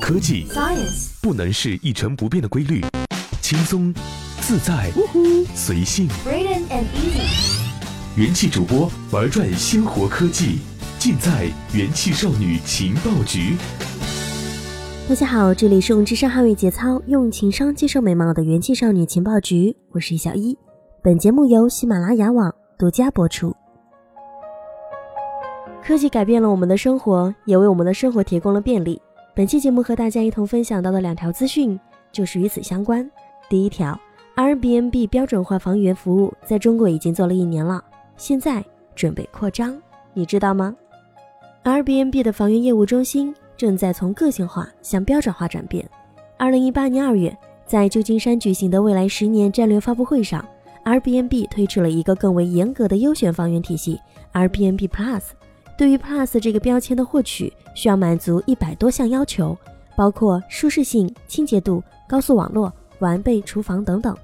[0.00, 2.80] 科技 Science 不能是一成不变的规律，
[3.40, 3.92] 轻松、
[4.40, 4.90] 自在、
[5.54, 6.08] 随性。
[6.24, 7.60] Braden and Easy
[8.16, 10.60] 元气主播玩转鲜活科技，
[10.98, 13.56] 尽在元气少女情报局。
[15.08, 20.56] 大家好，这里是用智商捍卫节操，用情商接受美貌的元气少女情报局，我是小一。
[21.02, 23.54] 本节目由喜马拉雅网独家播出。
[25.84, 29.00] 科技改变了我们的生活，也为我们的生活提供了便利。
[29.34, 31.80] 本期节目和大家一同分享到的两条资讯
[32.12, 33.10] 就是与此相关。
[33.48, 33.98] 第一条
[34.36, 37.82] ，Airbnb 标准化房源服务在中国已经做了一年了，
[38.18, 38.62] 现在
[38.94, 39.80] 准备扩张，
[40.12, 40.76] 你知道吗
[41.64, 45.88] ？Airbnb 的房源业务中心正在从个性化向标准化转变。
[46.36, 50.46] 二零一八年二月，在旧金山举行的未来十年战略发布会上
[50.84, 53.98] ，Airbnb 推出了一个更为严格的优选房源体系
[54.34, 55.22] ——Airbnb Plus。
[55.82, 59.58] 对于 Plus 这个标签的获取，需要满足一百多项要求，
[59.96, 64.16] 包括舒适性、清洁度、高速网络、完备厨房等等。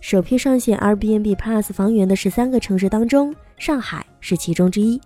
[0.00, 5.00] 首批上线 Airbnb Plus 房源的十三个城市当中，上海是其中之一。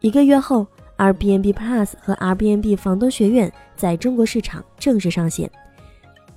[0.00, 5.50] 一个月后，Airbnb Plus 和 Airbnb 房东学院在中国市场正式上线。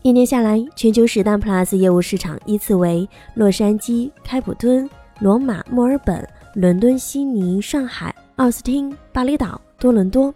[0.01, 4.89] 一年下来，全球十大 Plus 业务市场依次为洛杉矶、开普敦、
[5.21, 8.13] 罗马、墨尔本、伦敦、悉尼、上海。
[8.37, 10.31] 奥斯汀、巴厘岛、多伦多，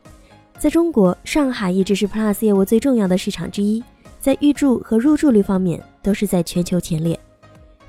[0.58, 3.84] 在中国，上海一直是 Plus 业务最重要的市场之一，
[4.20, 7.20] 在预住和入住率方面都是在全球前列。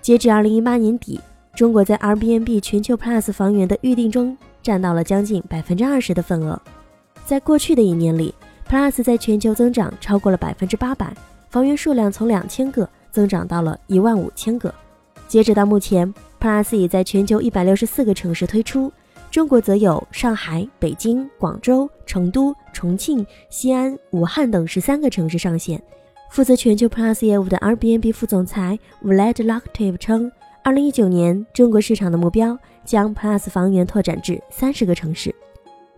[0.02, 1.18] 截止二零一八年底，
[1.54, 6.60] 中国在 Airbnb 全球 Plus 房源的预订中占到了将近百分之二十的份额。
[7.24, 8.34] 在过去的一年里
[8.68, 11.16] ，Plus 在全球增长超过了百分之八百，
[11.48, 14.74] 房源数量从两千个增长到了一万五千个。
[15.26, 18.92] 截止到目前，Plus 已在全球一百六十四个城市推出。
[19.32, 25.82] 中国则有上海、北京、广州、成都、重庆、西安、武汉等十三个城市上线。
[26.28, 30.30] 负责全球 Plus 业务的 Airbnb 副总裁 Vlad Loktiv 称，
[30.62, 35.34] 二零一九年中国市场的目标将 Plus 房源拓展至三十个城市。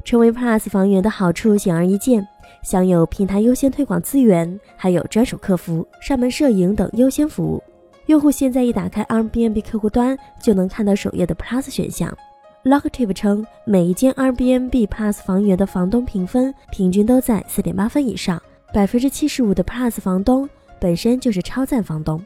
[0.05, 2.25] 成为 Plus 房源的好处显而易见，
[2.63, 7.61] 享有平台优先推广资源，还有专属客服、上门摄影等优先服务。
[8.07, 12.17] 用户现在一打开 Airbnb 客户端，就能看到首页的 Plus 选项。
[12.65, 18.43] Loctive 称，每一间 Airbnb Plus 房源的房东评分平均都在四点八分以上，
[18.73, 20.49] 百分之七十五的 Plus 房东
[20.81, 22.25] 本身就是超赞房东。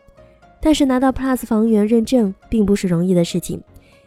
[0.60, 3.60] 但是拿到 Plus 房源认证并不是容易的事情。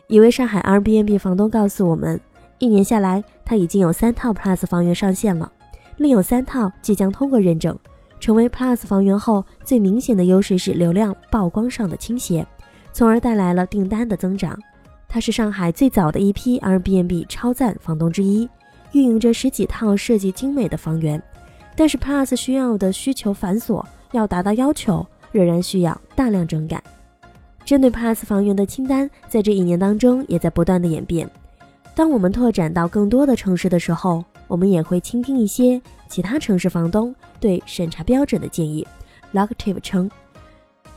[0.08, 2.18] 一位上海 Airbnb 房东告诉我们，
[2.60, 5.52] 一年下来，他已经有三套 Plus 房源上线了，
[5.98, 7.78] 另有三套即将通过认证。
[8.22, 12.48] 成为 Plus 房源后，最明显的优势是流量曝光上的倾斜，
[12.94, 14.58] 从而带来了订单的增长。
[15.14, 18.48] 他是上海最早的一批 Airbnb 超赞房东之一，
[18.94, 21.22] 运营着十几套设计精美的房源。
[21.76, 23.84] 但是 Plus 需要的需求繁琐，
[24.14, 26.82] 要达到要求，仍然需要大量整改。
[27.66, 31.30] 针对 Plus 房源的清单，在这一年当中也在不断的演变。
[31.94, 38.88] 当我们拓展到更多的城市的时候，我们也会倾听一些其他城市房东对审查标准的建议。
[39.34, 40.10] Loctive 称，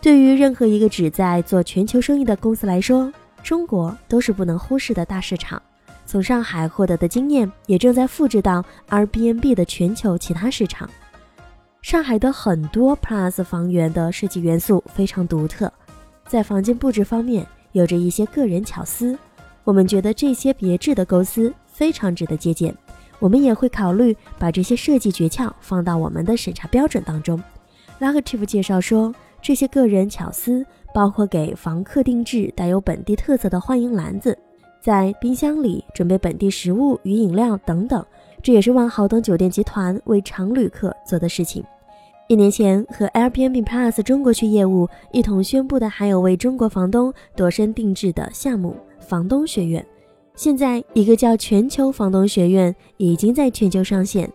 [0.01, 3.13] 对于任何一个旨在做全球生意的公司来说，
[3.45, 5.61] 中国都是不能忽视的大市场，
[6.07, 10.89] 从上海获得的经验也正在复制到 Airbnb 的全球其他市场。
[11.83, 15.71] 上海的很多 Plus 房源的设计元素非常独特，
[16.27, 19.17] 在房间布置方面有着一些个人巧思，
[19.63, 22.75] 我们觉得这些别致的构思非常值得借鉴。
[23.19, 27.39] 我们也会考虑把这些设计诀窍放到我们的审查标准当中。
[28.01, 30.65] Lagative 介绍说，这些个人巧思。
[30.95, 34.39] 包括给房客定制带有本地特色的欢迎篮子，
[34.81, 38.03] 在冰箱里准备本地食物与饮料等等，
[38.41, 41.65] 这也是万豪等酒店集团为常旅客做的事情。
[42.29, 49.85] 一年前和 Airbnb Plus 中国区业务一同宣布的，还有为中国房东度身定制的项目——房东学院。
[50.37, 54.31] 现在，一个叫全球房东学院已经在全球上线，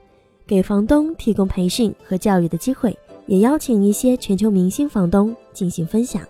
[0.46, 2.96] 给房东提供培训和教育的机会，
[3.28, 6.22] 也邀请一些全球明星房东进行分享。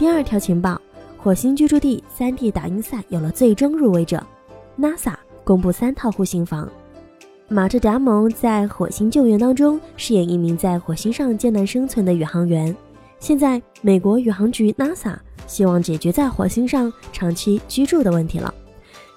[0.00, 0.80] 第二条情报：
[1.18, 4.26] 火星居住地 3D 打印赛有了最终入围者
[4.80, 5.12] ，NASA
[5.44, 6.66] 公布三套户型房。
[7.48, 12.74] 马特·达蒙在火星救援当中饰演一名在火星上艰难生存的宇航员。
[13.18, 15.14] 现在，美国宇航局 NASA
[15.46, 18.54] 希望解决在火星上长期居住的问题了。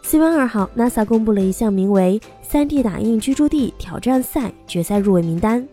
[0.01, 5.65] 四月二号，NASA 公布了一项名为“三 D 打印居住地挑战赛”决赛入围名单。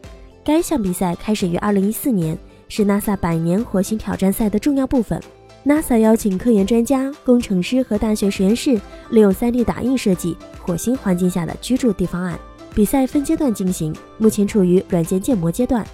[0.45, 2.39] 该项比赛开始于二零一四年，
[2.71, 5.21] 是 NASA 百年火星挑战赛的重要部分。
[5.67, 8.81] NASA 邀请科研专家、工程师和大学实验室，
[9.11, 12.39] 利用 3D 打印设计火星环境下的居住地方案。
[12.73, 15.85] 比赛分阶段进行，目前处于软件建模阶段。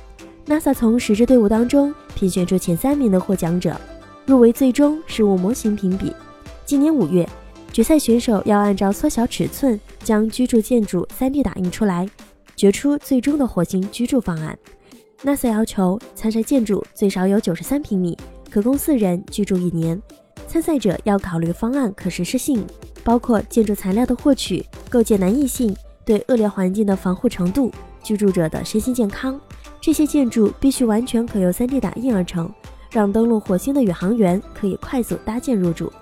[0.46, 3.74] NASA 从十支队伍当中评选出前三名的获奖者，
[4.26, 6.14] 入围最终实物模型评比。
[6.66, 7.26] 今年五月，
[7.72, 12.06] 决赛选手要按照缩小尺寸将居住建筑 3D 打印出来，
[12.54, 14.56] 决出最终的火星居住方案。
[15.26, 18.16] NASA 要求参赛建筑最少有九十三平米。
[18.48, 20.00] 可供四人居住一年，
[20.46, 22.64] 参赛者要考虑方案可实施性，
[23.02, 27.72] 包括建筑材料的获取、构建难易性、对恶劣环境的防护程度、
[28.04, 29.38] 居住者的身心健康。
[29.80, 32.48] 这些建筑必须完全可由 3D 打印而成，
[32.92, 35.92] 让登陆火星的宇航员可以快速搭建入住。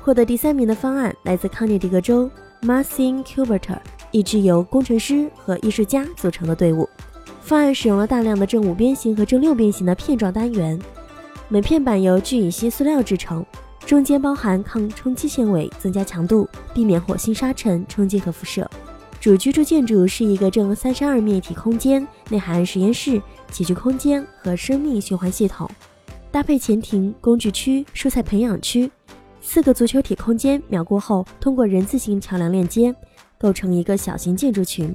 [0.00, 2.30] 获得第三名的方案来自康涅狄格州
[2.62, 3.80] Marcin Cuberter，
[4.12, 6.88] 一支由工程师和艺术家组成的队伍。
[7.50, 10.80] 方案使用了大量的正五边形和正六边形的片状单元。
[11.48, 13.44] 每片板由聚乙烯塑料制成，
[13.84, 18.70] 中间包含抗冲击纤维，增加强度，避免火星沙尘冲击和辐射。
[19.20, 23.20] 主居住建筑是一个正三十二面体空间，内含实验室、
[23.50, 25.68] 起居空间和生命循环系统，
[26.30, 28.88] 搭配前庭、工具区、蔬菜培养区。
[29.42, 32.94] 四个足球体空间秒过后通过人字形桥梁链接，
[33.40, 34.94] 构成一个小型建筑群。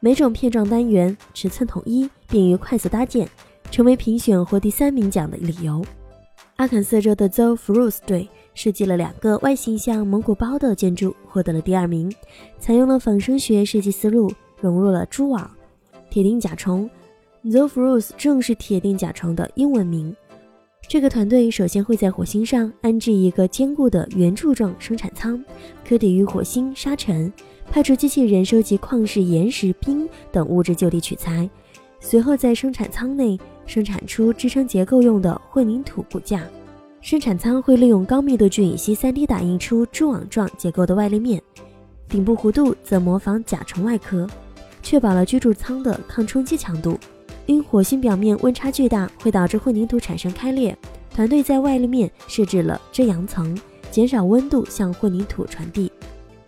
[0.00, 3.28] 每种片状单元尺寸统一，便于快速搭建。
[3.70, 5.84] 成为评选获第三名奖的理由。
[6.56, 12.10] 阿肯色州的 Zoe Frus 队设计了两个外形像蒙古包的建筑，获得了第二名。
[12.58, 15.50] 采用了仿生学设计思路，融入了蛛网、
[16.08, 16.88] 铁钉甲虫。
[17.44, 20.16] Zoe Frus 正是铁钉甲虫的英文名。
[20.88, 25.44] 这个团队首先会在火星上安置一个坚固的圆柱状生产舱，
[25.86, 27.30] 可抵御火星沙尘。
[27.70, 31.48] 派出机器人收集矿石、岩石、冰等物质就地取材，
[32.00, 33.38] 随后在生产舱内。
[33.66, 36.42] 生产出支撑结构用的混凝土骨架，
[37.02, 41.38] 生产舱会利用高密度聚乙烯 3D 打印出蛛网状结构的外立面，
[42.08, 44.26] 顶部弧度则模仿甲虫外壳，
[44.82, 46.98] 确保了居住舱的抗冲击强度。
[47.44, 50.74] 因火星表面温差巨大，会导致混凝土产生开裂，
[51.14, 53.54] 团队在外立面设置了遮阳层，
[53.90, 55.92] 减少温度向混凝土传递。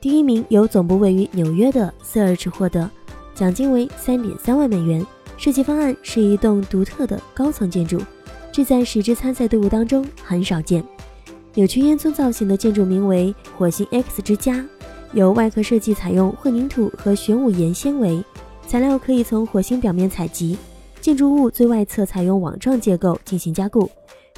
[0.00, 2.90] 第一名由总部位于纽约的 Search 获得，
[3.34, 5.06] 奖金为3.3万美元。
[5.36, 8.00] 设计方案是一栋独特的高层建筑，
[8.50, 10.82] 这在十支参赛队伍当中很少见。
[11.52, 14.64] 扭曲烟囱造型的建筑名为火星 X 之家，
[15.12, 18.24] 由外壳设计采用混凝土和玄武岩纤维
[18.66, 20.56] 材料，可以从火星表面采集。
[21.02, 23.90] 建筑物最外侧采用网状结构进行加固，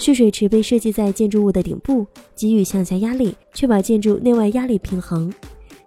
[0.03, 2.05] 蓄水池被设计在建筑物的顶部，
[2.35, 5.33] 给予向下压力，确保建筑内外压力平衡。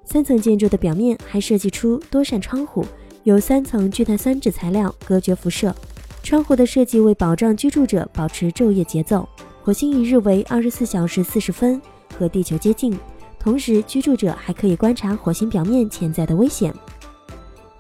[0.06, 2.86] 三层建筑的表面还设计出多扇窗户。
[3.24, 5.76] 由三层聚碳酸酯材料隔绝辐射，
[6.24, 9.28] 窗户的设计为保障居住者保持昼夜节奏。
[9.62, 11.82] 火星一日为二十四小时四十分，
[12.18, 12.98] 和地球接近，
[13.38, 16.74] 同时居住者还可以观察火星表面潜在的危险。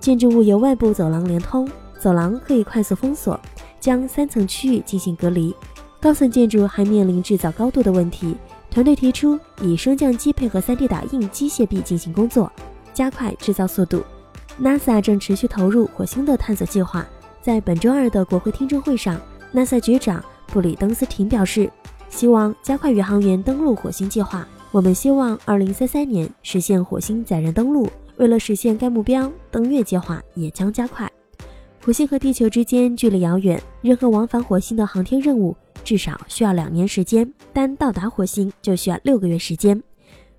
[0.02, 1.66] 建筑物由外部走廊连通，
[1.98, 3.40] 走廊可以快速封锁，
[3.80, 5.56] 将三层区域进行隔离。
[6.02, 8.36] 高层建筑还面临制造高度的问题，
[8.70, 12.52] 团队提出以升降机配合 3D 打印机械臂进行工作，
[12.94, 14.04] 加快制造速度。
[14.62, 17.06] NASA 正持续投入火星的探索计划。
[17.42, 19.20] 在本周二的国会听证会上
[19.54, 21.70] ，NASA 局长布里登斯廷表示，
[22.10, 24.48] 希望加快宇航员登陆火星计划。
[24.72, 27.90] 我们希望2033年实现火星载人登陆。
[28.18, 31.12] 为了实现该目标，登月计划也将加快。
[31.84, 39.82] 火星和地球之间距离遥远，任何往返火星的航天任务至少需要两年时间，单到达火星就需要六个月时间。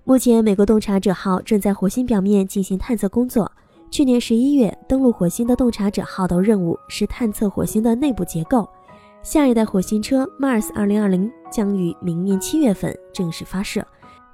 [0.03, 3.51] 目前，美国洞察者号正在火星表面进行探测工作。
[3.89, 8.67] 去年十一月登陆火星的洞察者号的任务是探测火星的内部结构。
[9.23, 13.85] 下一代火星车 Mars 二零二零将于明年七月份正式发射，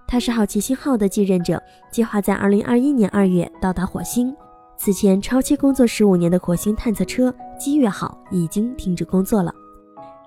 [0.08, 4.36] 它是好奇心号的继任者，计划在二零二一年二月到达火星。
[4.76, 9.54] 此前超期工作十五年的火星探测车机月号已经停止工作了。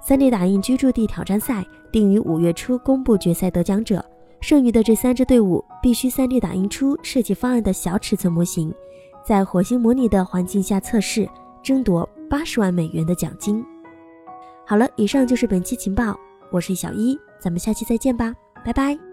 [0.06, 4.04] 3D 打印居住地挑战赛定于五月初公布决赛得奖者，
[4.40, 8.72] 剩余的这三支队伍必须 3D 打印出设计方案的小尺寸模型。
[9.24, 11.28] 在火星模拟的环境下测试，
[11.60, 13.64] 争夺八十万美元的奖金。
[14.64, 16.16] 好了，以上就是本期情报，
[16.52, 18.32] 我是小一，咱们下期再见吧，
[18.64, 19.05] 拜拜。